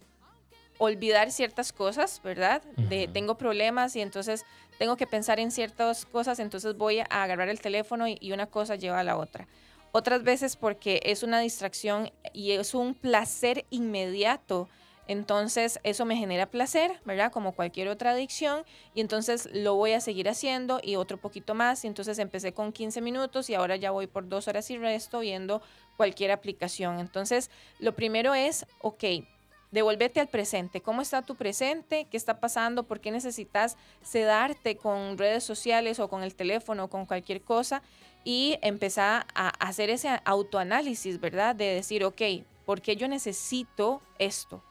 olvidar 0.77 1.31
ciertas 1.31 1.71
cosas, 1.71 2.21
¿verdad? 2.23 2.62
De, 2.75 3.07
tengo 3.07 3.38
problemas 3.38 3.95
y 3.95 4.01
entonces 4.01 4.45
tengo 4.77 4.97
que 4.97 5.07
pensar 5.07 5.39
en 5.39 5.51
ciertas 5.51 6.06
cosas, 6.06 6.39
entonces 6.39 6.75
voy 6.75 7.00
a 7.00 7.06
agarrar 7.06 7.50
el 7.50 7.62
teléfono 7.62 8.07
y, 8.07 8.31
una 8.31 8.47
cosa 8.47 8.75
lleva 8.75 9.00
a 9.00 9.03
la 9.03 9.17
otra. 9.17 9.47
Otras 9.91 10.23
veces 10.23 10.57
porque 10.57 11.00
es 11.03 11.23
una 11.23 11.39
distracción 11.39 12.12
y 12.33 12.51
es 12.51 12.73
un 12.73 12.94
placer 12.95 13.65
inmediato 13.69 14.68
entonces 15.07 15.80
eso 15.84 16.06
me 16.06 16.16
genera 16.16 16.48
placer, 16.48 17.00
¿verdad? 17.06 17.31
Como 17.31 17.52
cualquier 17.52 17.88
otra 17.90 18.12
adicción 18.12 18.63
y 18.94 19.02
entonces 19.02 19.50
lo 19.54 19.75
voy 19.75 19.94
a 19.94 20.02
seguir 20.02 20.28
haciendo 20.30 20.80
y 20.81 20.95
otro 20.95 21.18
poquito 21.18 21.54
más 21.54 21.83
y 21.83 21.88
entonces 21.88 22.18
empecé 22.18 22.54
con 22.54 22.71
15 22.71 23.02
minutos 23.02 23.50
y 23.50 23.56
ahora 23.56 23.76
ya 23.76 23.92
voy 23.92 24.07
por 24.07 24.28
dos 24.28 24.47
horas 24.47 24.69
y 24.71 24.78
resto 24.78 25.19
viendo 25.19 25.62
cualquier 25.97 26.31
aplicación. 26.31 27.00
Entonces 27.00 27.52
lo 27.80 27.95
primero 27.95 28.33
es, 28.33 28.66
ok, 28.81 29.04
devolvete 29.71 30.19
al 30.19 30.28
presente. 30.28 30.81
¿Cómo 30.81 31.02
está 31.02 31.21
tu 31.21 31.35
presente? 31.35 32.07
¿Qué 32.09 32.18
está 32.18 32.40
pasando? 32.40 32.83
¿Por 32.83 33.00
qué 33.00 33.12
necesitas 33.12 33.78
sedarte 34.02 34.78
con 34.78 35.18
redes 35.18 35.44
sociales 35.44 36.00
o 36.00 36.07
con 36.07 36.24
el 36.24 36.33
teléfono 36.33 36.85
o 36.85 36.90
con 36.90 37.06
cualquier 37.06 37.42
cosa? 37.42 37.83
Y 38.24 38.57
empezar 38.64 39.28
a 39.35 39.50
hacer 39.50 39.92
ese 39.92 40.19
autoanálisis, 40.26 41.19
¿verdad? 41.19 41.56
De 41.56 41.66
decir, 41.66 42.04
ok, 42.04 42.21
¿por 42.66 42.81
qué 42.81 42.95
yo 42.95 43.07
necesito 43.07 44.02
esto? 44.18 44.64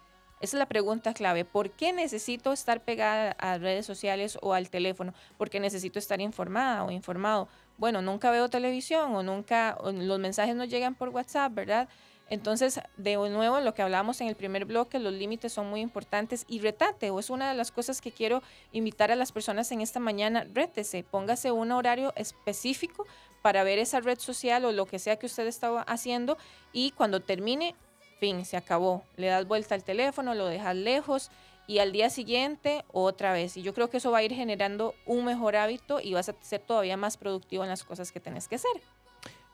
Esa 0.45 0.59
es 0.59 0.59
la 0.59 0.67
pregunta 0.67 1.15
clave. 1.15 1.47
¿Por 1.47 1.71
qué 1.71 1.95
necesito 1.95 2.53
estar 2.53 2.85
pegada 2.85 3.35
a 3.39 3.57
redes 3.57 3.87
sociales 3.87 4.37
o 4.43 4.53
al 4.53 4.69
teléfono? 4.69 5.15
Porque 5.39 5.59
necesito 5.59 5.99
estar 5.99 6.21
informada 6.21 6.85
o 6.85 6.91
informado. 6.91 7.49
Bueno, 7.79 8.03
nunca 8.03 8.31
veo 8.31 8.51
televisión 8.51 9.17
o 9.17 9.23
nunca 9.23 9.79
los 9.83 10.19
mensajes 10.19 10.55
no 10.55 10.67
llegan 10.67 10.97
por 10.97 11.09
WhatsApp, 11.09 11.55
¿verdad? 11.55 11.89
Entonces, 12.29 12.79
de 12.99 13.17
nuevo, 13.17 13.59
lo 13.61 13.73
que 13.73 13.81
hablábamos 13.81 14.21
en 14.21 14.29
el 14.29 14.35
primer 14.35 14.67
bloque, 14.67 14.99
los 14.99 15.15
límites 15.15 15.51
son 15.51 15.71
muy 15.71 15.81
importantes 15.81 16.45
y 16.47 16.61
retate, 16.61 17.09
o 17.09 17.19
es 17.21 17.31
una 17.31 17.49
de 17.49 17.57
las 17.57 17.73
cosas 17.73 18.03
que 18.03 18.13
quiero 18.13 18.43
invitar 18.71 19.11
a 19.11 19.17
las 19.17 19.33
personas 19.33 19.73
en 19.73 19.81
esta 19.81 19.99
mañana, 19.99 20.47
rétese, 20.53 21.05
póngase 21.05 21.53
un 21.53 21.73
horario 21.73 22.13
específico 22.17 23.07
para 23.41 23.65
ver 23.65 23.79
esa 23.79 24.01
red 24.01 24.19
social 24.19 24.67
o 24.67 24.73
lo 24.73 24.85
que 24.85 24.99
sea 24.99 25.17
que 25.17 25.27
usted 25.27 25.47
estaba 25.47 25.83
haciendo 25.83 26.37
y 26.73 26.91
cuando 26.91 27.21
termine, 27.21 27.75
fin, 28.19 28.45
se 28.45 28.57
acabó. 28.57 29.05
Le 29.17 29.29
das 29.29 29.47
vuelta 29.47 29.75
al 29.75 29.85
teléfono, 29.85 30.35
lo 30.35 30.47
dejas 30.47 30.77
lejos 30.77 31.31
y 31.67 31.79
al 31.79 31.93
día 31.93 32.11
siguiente 32.11 32.85
otra 32.93 33.33
vez. 33.33 33.57
Y 33.57 33.63
yo 33.63 33.75
creo 33.75 33.91
que 33.91 33.99
eso 33.99 34.11
va 34.11 34.19
a 34.19 34.23
ir 34.23 34.33
generando 34.33 34.95
un 35.07 35.25
mejor 35.25 35.57
hábito 35.57 36.01
y 36.01 36.13
vas 36.15 36.29
a 36.29 36.35
ser 36.41 36.61
todavía 36.61 36.97
más 36.97 37.17
productivo 37.17 37.63
en 37.63 37.71
las 37.71 37.85
cosas 37.85 38.13
que 38.13 38.21
tenés 38.21 38.49
que 38.49 38.57
hacer. 38.57 38.73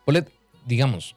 Polet, 0.04 0.30
digamos, 0.66 1.16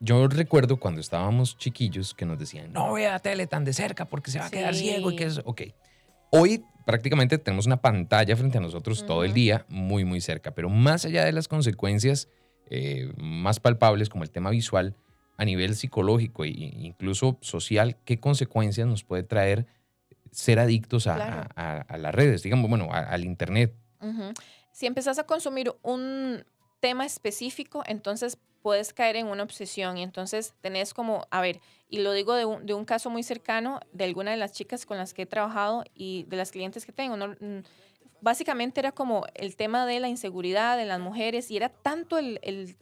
yo 0.00 0.26
recuerdo 0.26 0.78
cuando 0.78 1.00
estábamos 1.00 1.56
chiquillos 1.56 2.14
que 2.14 2.24
nos 2.24 2.38
decían, 2.38 2.72
no 2.72 2.94
vea 2.94 3.18
tele 3.20 3.46
tan 3.46 3.64
de 3.64 3.72
cerca 3.72 4.04
porque 4.04 4.30
se 4.30 4.38
va 4.38 4.46
a 4.46 4.50
quedar 4.50 4.74
ciego 4.74 5.12
y 5.12 5.16
que 5.16 5.24
es, 5.24 5.40
ok. 5.44 5.62
Hoy 6.30 6.64
prácticamente 6.86 7.38
tenemos 7.38 7.66
una 7.66 7.80
pantalla 7.80 8.34
frente 8.36 8.58
a 8.58 8.60
nosotros 8.60 9.06
todo 9.06 9.22
el 9.22 9.32
día, 9.32 9.64
muy, 9.68 10.04
muy 10.04 10.20
cerca, 10.20 10.52
pero 10.54 10.68
más 10.68 11.04
allá 11.04 11.24
de 11.24 11.32
las 11.32 11.46
consecuencias 11.46 12.28
eh, 12.68 13.12
más 13.16 13.60
palpables 13.60 14.08
como 14.08 14.24
el 14.24 14.30
tema 14.30 14.50
visual, 14.50 14.96
a 15.42 15.44
nivel 15.44 15.74
psicológico 15.74 16.44
e 16.44 16.48
incluso 16.48 17.36
social, 17.40 17.96
qué 18.04 18.18
consecuencias 18.20 18.86
nos 18.86 19.02
puede 19.04 19.22
traer 19.24 19.66
ser 20.30 20.58
adictos 20.58 21.06
a, 21.06 21.16
Claro. 21.16 21.48
a- 21.56 21.70
a- 21.78 21.80
a 21.82 21.98
las 21.98 22.14
redes, 22.14 22.42
digamos, 22.42 22.70
bueno, 22.70 22.88
a- 22.90 23.00
al 23.00 23.24
Internet. 23.24 23.74
Si 24.72 24.86
empezás 24.86 25.18
a 25.18 25.24
consumir 25.24 25.72
un 25.82 26.44
tema 26.80 27.04
específico, 27.04 27.82
entonces 27.86 28.38
puedes 28.62 28.92
caer 28.94 29.16
en 29.16 29.26
una 29.26 29.42
obsesión 29.42 29.98
y 29.98 30.02
entonces 30.02 30.54
tenés 30.60 30.94
como, 30.94 31.26
a 31.30 31.40
ver, 31.40 31.60
y 31.88 31.98
lo 31.98 32.12
digo 32.12 32.34
de 32.34 32.44
un, 32.44 32.64
de 32.64 32.74
un 32.74 32.84
caso 32.84 33.10
muy 33.10 33.22
cercano 33.22 33.80
de 33.92 34.04
alguna 34.04 34.30
de 34.30 34.36
las 34.38 34.52
chicas 34.52 34.86
con 34.86 34.96
las 34.96 35.12
que 35.14 35.22
he 35.22 35.26
trabajado 35.26 35.84
y 35.94 36.24
de 36.28 36.36
las 36.36 36.50
clientes 36.52 36.86
que 36.86 36.92
tengo. 36.92 37.16
¿no? 37.16 37.28
Mm, 37.40 37.62
Básicamente 38.20 38.78
era 38.78 38.92
como 38.92 39.24
el 39.34 39.56
tema 39.56 39.84
de 39.84 39.98
la 39.98 40.08
inseguridad 40.08 40.76
de 40.76 40.84
las 40.86 41.00
mujeres 41.00 41.50
y 41.50 41.56
era 41.56 41.68
tanto 41.70 42.18
el, 42.18 42.38
el- 42.42 42.76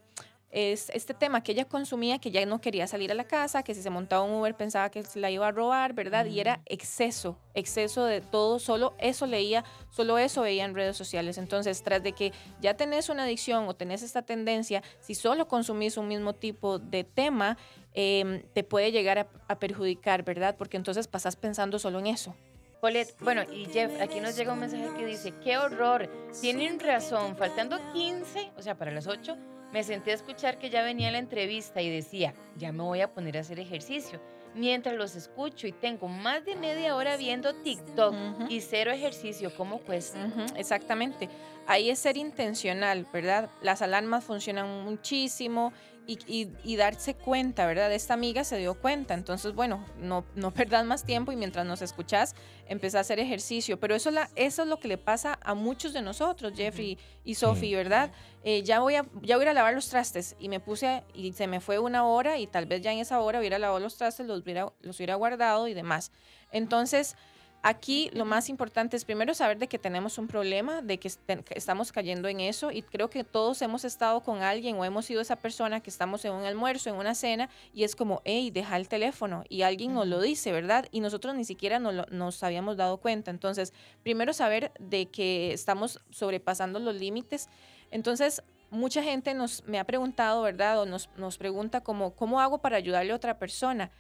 es 0.50 0.90
este 0.90 1.14
tema 1.14 1.42
que 1.42 1.52
ella 1.52 1.64
consumía 1.64 2.18
que 2.18 2.30
ya 2.30 2.44
no 2.44 2.60
quería 2.60 2.86
salir 2.86 3.12
a 3.12 3.14
la 3.14 3.24
casa, 3.24 3.62
que 3.62 3.74
si 3.74 3.82
se 3.82 3.90
montaba 3.90 4.22
un 4.22 4.32
Uber 4.34 4.56
pensaba 4.56 4.90
que 4.90 5.02
se 5.04 5.20
la 5.20 5.30
iba 5.30 5.46
a 5.46 5.52
robar, 5.52 5.92
¿verdad? 5.92 6.26
Y 6.26 6.40
era 6.40 6.60
exceso, 6.66 7.38
exceso 7.54 8.04
de 8.04 8.20
todo, 8.20 8.58
solo 8.58 8.94
eso 8.98 9.26
leía, 9.26 9.64
solo 9.90 10.18
eso 10.18 10.42
veía 10.42 10.64
en 10.64 10.74
redes 10.74 10.96
sociales. 10.96 11.38
Entonces, 11.38 11.82
tras 11.82 12.02
de 12.02 12.12
que 12.12 12.32
ya 12.60 12.74
tenés 12.74 13.08
una 13.08 13.22
adicción 13.22 13.68
o 13.68 13.74
tenés 13.74 14.02
esta 14.02 14.22
tendencia, 14.22 14.82
si 15.00 15.14
solo 15.14 15.46
consumís 15.46 15.96
un 15.96 16.08
mismo 16.08 16.34
tipo 16.34 16.78
de 16.78 17.04
tema, 17.04 17.56
em, 17.94 18.42
te 18.52 18.64
puede 18.64 18.90
llegar 18.90 19.18
a, 19.18 19.28
a 19.46 19.58
perjudicar, 19.58 20.24
¿verdad? 20.24 20.56
Porque 20.58 20.76
entonces 20.76 21.06
pasás 21.06 21.36
pensando 21.36 21.78
solo 21.78 22.00
en 22.00 22.08
eso. 22.08 22.34
Polet, 22.80 23.14
bueno, 23.20 23.42
y 23.52 23.66
Jeff, 23.66 24.00
aquí 24.00 24.20
nos 24.20 24.36
llega 24.36 24.54
un 24.54 24.60
mensaje 24.60 24.88
que 24.96 25.04
dice, 25.04 25.34
qué 25.42 25.58
horror, 25.58 26.10
tienen 26.40 26.80
razón, 26.80 27.36
faltando 27.36 27.78
15, 27.92 28.52
o 28.56 28.62
sea, 28.62 28.76
para 28.76 28.90
las 28.90 29.06
8, 29.06 29.36
me 29.70 29.84
senté 29.84 30.12
a 30.12 30.14
escuchar 30.14 30.58
que 30.58 30.70
ya 30.70 30.82
venía 30.82 31.10
la 31.10 31.18
entrevista 31.18 31.82
y 31.82 31.90
decía, 31.90 32.34
ya 32.56 32.72
me 32.72 32.82
voy 32.82 33.02
a 33.02 33.12
poner 33.12 33.36
a 33.36 33.40
hacer 33.40 33.60
ejercicio. 33.60 34.20
Mientras 34.54 34.96
los 34.96 35.14
escucho 35.14 35.68
y 35.68 35.72
tengo 35.72 36.08
más 36.08 36.44
de 36.44 36.56
media 36.56 36.96
hora 36.96 37.16
viendo 37.16 37.54
TikTok 37.54 38.14
y 38.48 38.60
cero 38.62 38.90
ejercicio, 38.90 39.52
¿cómo 39.56 39.78
cuesta? 39.78 40.28
Exactamente. 40.56 41.28
Ahí 41.68 41.88
es 41.88 42.00
ser 42.00 42.16
intencional, 42.16 43.06
¿verdad? 43.12 43.48
Las 43.62 43.80
alarmas 43.80 44.24
funcionan 44.24 44.84
muchísimo 44.84 45.72
y, 46.10 46.18
y- 46.26 46.48
y 46.64 46.76
darse 46.76 47.14
cuenta, 47.14 47.66
¿verdad? 47.66 47.92
Esta 47.92 48.14
amiga 48.14 48.42
se 48.44 48.56
dio 48.58 48.74
cuenta. 48.74 49.14
Entonces, 49.14 49.54
bueno, 49.54 49.84
no, 49.98 50.24
no 50.34 50.50
perdás 50.54 50.84
más 50.84 51.04
tiempo 51.04 51.30
y 51.32 51.36
mientras 51.36 51.64
nos 51.66 51.82
escuchás, 51.82 52.34
empezá 52.66 52.98
a 52.98 53.00
hacer 53.02 53.18
ejercicio. 53.20 53.78
Pero 53.78 53.94
eso, 53.94 54.10
la, 54.10 54.28
eso 54.34 54.62
es 54.62 54.68
lo 54.68 54.80
que 54.80 54.88
le 54.88 54.98
pasa 54.98 55.38
a 55.42 55.54
muchos 55.54 55.92
de 55.92 56.02
nosotros, 56.02 56.52
Jeffrey 56.56 56.98
y 57.24 57.34
Sophie, 57.34 57.76
¿verdad? 57.76 58.10
Eh, 58.42 58.62
ya, 58.62 58.80
voy 58.80 58.94
a, 58.96 59.06
ya 59.22 59.36
voy 59.36 59.46
a 59.46 59.52
lavar 59.52 59.74
los 59.74 59.88
trastes 59.88 60.34
y 60.40 60.48
me 60.48 60.60
puse 60.60 60.86
a- 60.88 61.04
y 61.14 61.32
se 61.32 61.46
me 61.46 61.60
fue 61.60 61.78
una 61.78 62.04
hora 62.06 62.38
y 62.38 62.46
tal 62.46 62.66
vez 62.66 62.80
ya 62.82 62.92
en 62.92 62.98
esa 62.98 63.20
hora 63.20 63.38
hubiera 63.38 63.58
lavado 63.58 63.78
los 63.80 63.96
trastes, 63.96 64.26
los 64.26 64.42
hubiera, 64.42 64.72
los 64.80 64.96
hubiera 64.98 65.14
guardado 65.14 65.68
y 65.68 65.74
demás. 65.74 66.10
Entonces, 66.52 67.16
Aquí 67.62 68.08
lo 68.14 68.24
más 68.24 68.48
importante 68.48 68.96
es 68.96 69.04
primero 69.04 69.34
saber 69.34 69.58
de 69.58 69.68
que 69.68 69.78
tenemos 69.78 70.16
un 70.16 70.28
problema, 70.28 70.80
de 70.80 70.98
que, 70.98 71.10
estamos 71.50 71.92
cayendo 71.92 72.26
en 72.28 72.40
eso 72.40 72.70
y 72.70 72.80
creo 72.80 73.10
que 73.10 73.22
todos 73.22 73.60
hemos 73.60 73.84
estado 73.84 74.22
con 74.22 74.40
alguien 74.42 74.76
o 74.76 74.84
hemos 74.86 75.04
sido 75.04 75.20
esa 75.20 75.36
persona 75.36 75.80
que 75.80 75.90
estamos 75.90 76.24
en 76.24 76.32
un 76.32 76.44
almuerzo, 76.46 76.88
en 76.88 76.96
una 76.96 77.14
cena 77.14 77.50
y 77.74 77.84
es 77.84 77.94
como, 77.94 78.22
hey, 78.24 78.50
deja 78.50 78.78
el 78.78 78.88
teléfono 78.88 79.44
y 79.50 79.60
alguien 79.60 79.92
nos 79.92 80.06
lo 80.06 80.22
dice, 80.22 80.52
¿verdad? 80.52 80.86
Y 80.90 81.00
nosotros 81.00 81.34
ni 81.34 81.44
siquiera 81.44 81.78
nos, 81.78 81.92
lo- 81.92 82.06
nos 82.06 82.42
habíamos 82.42 82.78
dado 82.78 82.96
cuenta. 82.96 83.30
Entonces, 83.30 83.74
primero 84.02 84.32
saber 84.32 84.72
de 84.78 85.10
que 85.10 85.52
estamos 85.52 86.00
sobrepasando 86.08 86.78
los 86.78 86.94
límites. 86.94 87.50
Entonces, 87.90 88.42
mucha 88.70 89.02
gente 89.02 89.34
nos, 89.34 89.64
me 89.66 89.78
ha 89.78 89.84
preguntado, 89.84 90.40
¿verdad? 90.40 90.80
O 90.80 90.86
nos, 90.86 91.10
nos 91.18 91.36
pregunta 91.36 91.82
como, 91.82 92.14
¿cómo 92.16 92.40
hago 92.40 92.58
para 92.62 92.78
ayudarle 92.78 93.12
a 93.12 93.16
otra 93.16 93.38
persona? 93.38 93.90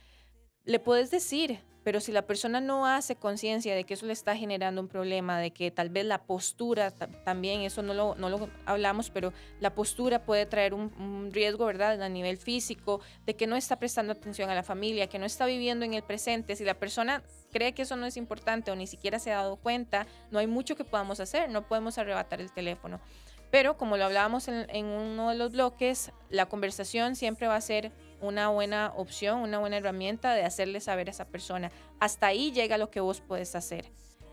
le 0.64 0.78
puedes 0.78 1.10
decir, 1.10 1.58
pero 1.82 2.00
si 2.00 2.12
la 2.12 2.22
persona 2.22 2.60
no 2.60 2.86
hace 2.86 3.16
conciencia 3.16 3.74
de 3.74 3.84
que 3.84 3.94
eso 3.94 4.06
le 4.06 4.12
está 4.12 4.36
generando 4.36 4.80
un 4.80 4.88
problema, 4.88 5.38
de 5.38 5.50
que 5.50 5.70
tal 5.70 5.88
vez 5.88 6.04
la 6.04 6.22
postura 6.22 6.90
ta- 6.90 7.08
también, 7.24 7.62
eso 7.62 7.82
no 7.82 7.94
lo, 7.94 8.14
no 8.16 8.28
lo 8.28 8.48
hablamos, 8.66 9.10
pero 9.10 9.32
la 9.60 9.74
postura 9.74 10.24
puede 10.24 10.46
traer 10.46 10.74
un, 10.74 10.92
un 10.98 11.30
riesgo, 11.32 11.64
¿verdad? 11.66 12.02
A 12.02 12.08
nivel 12.08 12.36
físico, 12.36 13.00
de 13.24 13.34
que 13.36 13.46
no 13.46 13.56
está 13.56 13.78
prestando 13.78 14.12
atención 14.12 14.50
a 14.50 14.54
la 14.54 14.62
familia, 14.62 15.06
que 15.08 15.18
no 15.18 15.26
está 15.26 15.46
viviendo 15.46 15.84
en 15.84 15.94
el 15.94 16.02
presente. 16.02 16.56
Si 16.56 16.64
la 16.64 16.74
persona 16.74 17.22
cree 17.52 17.72
que 17.72 17.82
eso 17.82 17.96
no 17.96 18.06
es 18.06 18.16
importante 18.16 18.70
o 18.70 18.76
ni 18.76 18.86
siquiera 18.86 19.18
se 19.18 19.32
ha 19.32 19.36
dado 19.36 19.56
cuenta, 19.56 20.06
no 20.30 20.38
hay 20.38 20.46
mucho 20.46 20.76
que 20.76 20.84
podamos 20.84 21.20
hacer, 21.20 21.48
no 21.50 21.66
podemos 21.66 21.98
arrebatar 21.98 22.40
el 22.40 22.52
teléfono. 22.52 23.00
Pero 23.50 23.76
como 23.76 23.96
lo 23.96 24.04
hablábamos 24.04 24.46
en, 24.46 24.66
en 24.70 24.86
uno 24.86 25.30
de 25.30 25.34
los 25.34 25.50
bloques, 25.50 26.12
la 26.28 26.46
conversación 26.46 27.16
siempre 27.16 27.48
va 27.48 27.56
a 27.56 27.60
ser 27.60 27.90
una 28.20 28.48
buena 28.48 28.92
opción, 28.96 29.40
una 29.40 29.58
buena 29.58 29.78
herramienta 29.78 30.34
de 30.34 30.44
hacerle 30.44 30.80
saber 30.80 31.08
a 31.08 31.10
esa 31.10 31.26
persona. 31.26 31.70
Hasta 31.98 32.26
ahí 32.28 32.52
llega 32.52 32.78
lo 32.78 32.90
que 32.90 33.00
vos 33.00 33.20
puedes 33.20 33.54
hacer. 33.54 33.86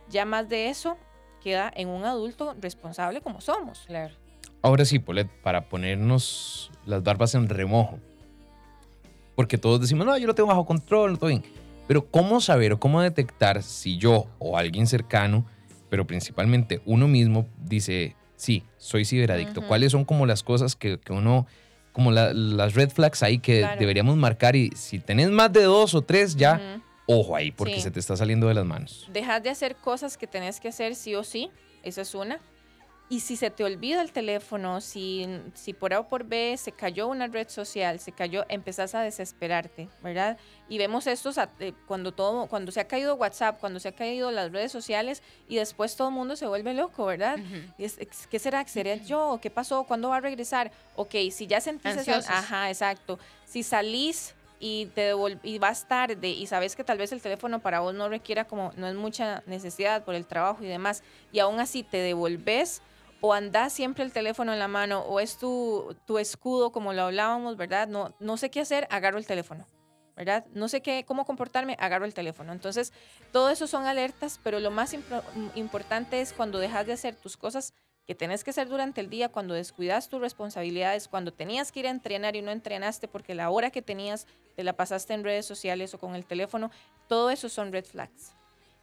Ya 0.09 0.25
más 0.25 0.49
de 0.49 0.69
eso 0.69 0.97
queda 1.43 1.71
en 1.75 1.89
un 1.89 2.05
adulto 2.05 2.55
responsable 2.59 3.21
como 3.21 3.41
somos. 3.41 3.83
Claro. 3.87 4.13
Ahora 4.61 4.85
sí, 4.85 4.99
Polet, 4.99 5.27
para 5.43 5.69
ponernos 5.69 6.71
las 6.85 7.03
barbas 7.03 7.35
en 7.35 7.47
remojo. 7.47 7.99
Porque 9.35 9.57
todos 9.57 9.79
decimos, 9.79 10.05
no, 10.05 10.17
yo 10.17 10.25
lo 10.27 10.33
tengo 10.33 10.49
bajo 10.49 10.65
control, 10.65 11.19
todo 11.19 11.29
bien. 11.29 11.43
Pero 11.87 12.05
¿cómo 12.05 12.41
saber 12.41 12.73
o 12.73 12.79
cómo 12.79 13.01
detectar 13.01 13.63
si 13.63 13.97
yo 13.97 14.25
o 14.39 14.57
alguien 14.57 14.87
cercano, 14.87 15.45
pero 15.89 16.05
principalmente 16.05 16.81
uno 16.85 17.07
mismo, 17.07 17.47
dice, 17.63 18.15
sí, 18.35 18.63
soy 18.77 19.05
ciberadicto? 19.05 19.61
Ujú. 19.61 19.69
¿Cuáles 19.69 19.91
son 19.91 20.05
como 20.05 20.25
las 20.25 20.43
cosas 20.43 20.75
que, 20.75 20.99
que 20.99 21.13
uno, 21.13 21.45
como 21.97 22.11
la- 22.11 22.31
las 22.31 22.75
red 22.75 22.91
flags 22.91 23.23
ahí 23.23 23.39
que 23.39 23.61
Claro. 23.61 23.79
deberíamos 23.79 24.15
marcar? 24.17 24.55
Y 24.55 24.69
si 24.75 24.99
tenés 24.99 25.31
más 25.31 25.51
de 25.51 25.63
dos 25.63 25.95
o 25.95 26.03
tres, 26.03 26.35
ya, 26.35 26.61
Ujú. 27.07 27.19
ojo 27.21 27.35
ahí, 27.35 27.51
porque 27.51 27.73
Sí. 27.73 27.81
se 27.81 27.89
te 27.89 27.99
está 27.99 28.15
saliendo 28.15 28.47
de 28.47 28.53
las 28.53 28.65
manos. 28.65 29.07
Dejar 29.11 29.41
de 29.41 29.49
hacer 29.49 29.75
cosas 29.77 30.15
que 30.15 30.27
tenés 30.27 30.59
que 30.59 30.67
hacer 30.67 30.93
sí 30.93 31.15
o 31.15 31.23
sí, 31.23 31.49
esa 31.81 32.01
es 32.01 32.13
una. 32.13 32.37
Y 33.09 33.21
si 33.21 33.37
se 33.37 33.49
te 33.49 33.63
olvida 33.63 34.01
el 34.01 34.11
teléfono, 34.11 34.81
si, 34.81 35.25
si 35.53 35.71
por 35.73 35.93
A 35.93 36.01
o 36.01 36.09
por 36.09 36.25
B 36.25 36.57
se 36.57 36.73
cayó 36.73 37.07
una 37.07 37.27
red 37.27 37.47
social, 37.47 38.01
se 38.01 38.11
cayó, 38.11 38.43
empezás 38.49 38.95
a 38.95 39.01
desesperarte, 39.01 39.87
¿verdad? 40.03 40.37
Y 40.67 40.77
vemos 40.77 41.07
estos 41.07 41.37
eh, 41.59 41.73
cuando 41.87 42.11
todo, 42.13 42.47
cuando 42.47 42.69
se 42.73 42.81
ha 42.81 42.87
caído 42.87 43.15
WhatsApp, 43.15 43.59
cuando 43.61 43.79
se 43.79 43.87
ha 43.87 43.91
caído 43.93 44.29
las 44.31 44.51
redes 44.51 44.73
sociales 44.73 45.23
y 45.47 45.55
después 45.55 45.95
todo 45.95 46.09
el 46.09 46.15
mundo 46.15 46.35
se 46.35 46.47
vuelve 46.47 46.73
loco, 46.73 47.05
¿verdad? 47.05 47.37
Y 47.77 47.85
es- 47.85 47.97
¿Qué 48.29 48.39
será? 48.39 48.67
¿Seré 48.67 48.99
yo? 49.05 49.39
¿Qué 49.41 49.49
pasó? 49.49 49.85
¿Cuándo 49.85 50.09
va 50.09 50.17
a 50.17 50.21
regresar? 50.21 50.69
Ok, 50.97 51.15
si 51.31 51.47
ya 51.47 51.61
sentís 51.61 51.85
Ansiosos. 51.99 52.29
Ajá, 52.29 52.69
exacto. 52.69 53.19
Si 53.45 53.63
salís 53.63 54.33
y 54.59 54.87
te 54.87 55.13
devol- 55.13 55.39
y 55.43 55.59
vas 55.59 55.87
tarde 55.87 56.27
y 56.27 56.45
sabes 56.47 56.75
que 56.75 56.83
tal 56.83 56.97
vez 56.97 57.13
el 57.13 57.21
teléfono 57.21 57.59
para 57.59 57.79
vos 57.79 57.93
no 57.93 58.09
requiera 58.09 58.43
como, 58.45 58.73
no 58.75 58.85
es 58.87 58.95
mucha 58.95 59.43
necesidad 59.45 60.03
por 60.03 60.13
el 60.15 60.25
trabajo 60.25 60.61
y 60.61 60.67
demás, 60.67 61.03
y 61.31 61.39
aún 61.39 61.61
así 61.61 61.83
te 61.83 61.97
devolves 61.99 62.81
o 63.21 63.33
andás 63.33 63.73
siempre 63.73 64.03
el 64.03 64.11
teléfono 64.11 64.53
en 64.53 64.59
la 64.59 64.67
mano 64.67 65.01
o 65.01 65.19
es 65.19 65.37
tu, 65.37 65.95
tu 66.05 66.19
escudo 66.19 66.71
como 66.71 66.93
lo 66.93 67.03
hablábamos, 67.03 67.57
¿verdad? 67.57 67.87
No, 67.87 68.13
no 68.19 68.37
sé 68.37 68.49
qué 68.49 68.61
hacer, 68.61 68.87
agarro 68.89 69.17
el 69.17 69.25
teléfono. 69.25 69.65
¿verdad? 70.15 70.47
No 70.55 70.67
sé 70.67 70.81
qué, 70.81 71.05
cómo 71.05 71.25
comportarme, 71.25 71.77
agarro 71.79 72.05
el 72.05 72.15
teléfono. 72.15 72.51
Entonces, 72.51 72.91
todo 73.31 73.51
eso 73.51 73.67
son 73.67 73.85
alertas, 73.85 74.39
pero 74.43 74.59
lo 74.59 74.71
más 74.71 74.95
impro- 74.95 75.21
importante 75.53 76.21
es 76.21 76.33
cuando 76.33 76.57
dejas 76.57 76.87
de 76.87 76.93
hacer 76.93 77.15
tus 77.15 77.37
cosas 77.37 77.75
que 78.07 78.15
tenés 78.15 78.43
que 78.43 78.49
hacer 78.49 78.67
durante 78.67 78.99
el 78.99 79.11
día, 79.11 79.29
cuando 79.29 79.53
descuidas 79.53 80.09
tus 80.09 80.19
responsabilidades, 80.19 81.07
cuando 81.07 81.33
tenías 81.33 81.71
que 81.71 81.81
ir 81.81 81.87
a 81.87 81.91
entrenar 81.91 82.35
y 82.35 82.41
no 82.41 82.49
entrenaste 82.49 83.07
porque 83.07 83.35
la 83.35 83.51
hora 83.51 83.69
que 83.69 83.83
tenías 83.83 84.25
te 84.55 84.63
la 84.63 84.73
pasaste 84.73 85.13
en 85.13 85.23
redes 85.23 85.45
sociales 85.45 85.93
o 85.93 85.99
con 85.99 86.15
el 86.15 86.25
teléfono, 86.25 86.71
todo 87.07 87.29
eso 87.29 87.47
son 87.47 87.71
red 87.71 87.85
flags. 87.85 88.33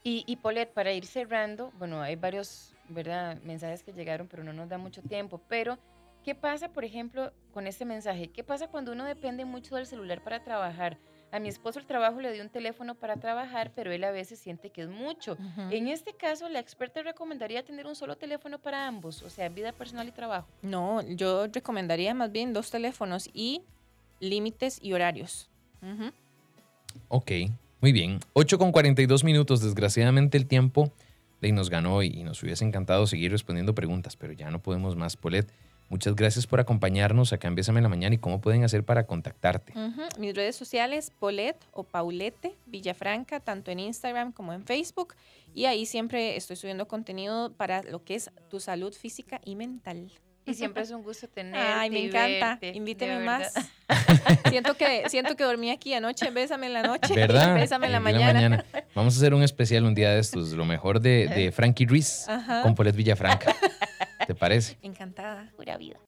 Y, 0.05 0.23
y 0.29 0.37
Paulette, 0.37 0.73
para 0.73 0.93
ir 0.93 1.05
cerrando, 1.05 1.73
bueno, 1.79 2.01
hay 2.01 2.15
varios 2.15 2.74
¿verdad? 2.89 3.41
mensajes 3.43 3.83
que 3.83 3.93
llegaron, 3.93 4.29
pero 4.29 4.45
no 4.45 4.53
nos 4.53 4.69
da 4.69 4.79
mucho 4.79 5.03
tiempo. 5.03 5.41
Pero, 5.49 5.79
¿qué 6.23 6.35
pasa, 6.35 6.69
por 6.73 6.85
ejemplo, 6.85 7.33
con 7.53 7.67
este 7.67 7.85
mensaje? 7.85 8.29
¿Qué 8.29 8.45
pasa 8.45 8.69
cuando 8.69 8.93
uno 8.93 9.05
depende 9.05 9.45
mucho 9.45 9.77
del 9.77 9.87
celular 9.87 10.23
para 10.23 10.43
trabajar? 10.43 10.99
A 11.33 11.41
mi 11.41 11.49
esposo 11.49 11.81
el 11.81 11.87
trabajo 11.87 12.21
le 12.21 12.33
dio 12.33 12.45
un 12.45 12.49
teléfono 12.49 12.95
para 12.95 13.17
trabajar, 13.17 13.73
pero 13.75 13.91
él 13.91 14.05
a 14.05 14.13
veces 14.13 14.39
siente 14.39 14.71
que 14.71 14.83
es 14.83 14.89
mucho. 14.89 15.37
En 15.69 15.89
este 15.89 16.15
caso, 16.15 16.49
la 16.49 16.61
experta 16.61 17.03
recomendaría 17.03 17.65
tener 17.65 17.87
un 17.89 17.97
solo 17.97 18.17
teléfono 18.17 18.61
para 18.61 18.87
ambos, 18.87 19.21
o 19.23 19.29
sea, 19.29 19.49
vida 19.49 19.73
personal 19.73 20.07
y 20.07 20.13
trabajo. 20.13 20.47
No, 20.63 21.03
yo 21.03 21.49
recomendaría 21.49 22.15
más 22.15 22.31
bien 22.31 22.53
dos 22.53 22.71
teléfonos 22.71 23.29
y 23.35 23.63
límites 24.21 24.79
y 24.81 24.93
horarios. 24.93 25.51
Ujú. 25.83 26.13
Ok, 27.09 27.33
muy 27.81 27.91
bien. 27.91 28.21
8 28.35 28.57
con 28.57 28.71
42 28.71 29.25
minutos. 29.25 29.61
Desgraciadamente 29.61 30.39
el 30.39 30.47
tiempo 30.47 30.93
nos 31.53 31.71
ganó 31.71 32.03
y 32.03 32.23
nos 32.23 32.43
hubiese 32.43 32.65
encantado 32.65 33.07
seguir 33.07 33.31
respondiendo 33.31 33.75
preguntas, 33.75 34.17
pero 34.17 34.33
ya 34.33 34.51
no 34.51 34.61
podemos 34.61 34.97
más. 34.97 35.17
Polet, 35.17 35.51
muchas 35.89 36.15
gracias 36.15 36.47
por 36.47 36.61
acompañarnos 36.61 37.33
acá 37.33 37.49
en 37.49 37.55
Bésame 37.55 37.79
en 37.79 37.85
la 37.85 37.89
Mañana 37.89 38.15
y 38.15 38.19
cómo 38.19 38.41
pueden 38.41 38.65
hacer 38.65 38.85
para 38.85 39.07
contactarte. 39.07 39.73
Mis 40.19 40.35
redes 40.35 40.57
sociales, 40.57 41.11
Polet 41.19 41.57
o 41.73 41.85
Paulete 41.85 42.57
Villafranca, 42.67 43.41
tanto 43.41 43.71
en 43.71 43.81
Instagram 43.81 44.33
como 44.33 44.53
en 44.53 44.65
Facebook. 44.65 45.15
Y 45.55 45.67
ahí 45.67 45.87
siempre 45.87 46.37
estoy 46.37 46.57
subiendo 46.57 46.89
contenido 46.89 47.53
para 47.53 47.83
lo 47.83 48.03
que 48.03 48.17
es 48.17 48.31
tu 48.51 48.61
salud 48.61 48.93
física 48.93 49.41
y 49.45 49.57
mental. 49.57 50.11
Y 50.47 50.55
siempre 50.55 50.83
es 50.83 50.91
un 50.91 51.03
gusto 51.03 51.27
tenerte. 51.29 51.59
Ay, 51.75 51.91
me 51.91 52.05
encanta. 52.05 52.59
verte, 52.61 52.77
Invíteme 52.77 53.19
más. 53.25 53.55
siento 54.51 54.75
que 54.75 55.09
siento 55.09 55.37
que 55.37 55.45
dormí 55.45 55.71
aquí 55.71 55.95
anoche, 55.95 56.31
bésame 56.31 56.67
en 56.67 56.73
la 56.75 56.83
noche, 56.83 57.15
¿Verdad? 57.15 57.55
bésame 57.55 57.87
en 57.87 57.93
la 57.93 58.01
mañana. 58.01 58.65
Vamos 58.95 59.15
a 59.15 59.17
hacer 59.19 59.35
un 59.35 59.43
especial 59.43 59.85
un 59.85 59.95
día 59.95 60.11
de 60.11 60.21
estos, 60.21 60.53
lo 60.53 60.65
mejor 60.65 61.01
de, 61.01 61.29
de 61.29 61.53
Frankie 61.53 61.87
Ruiz 61.87 62.29
Ajá. 62.29 62.63
con 62.63 62.75
Polet 62.75 62.95
Villafranca. 62.95 63.55
¿Te 64.27 64.35
parece? 64.35 64.79
Encantada. 64.83 65.51
Pura 65.57 65.77
vida. 65.77 65.99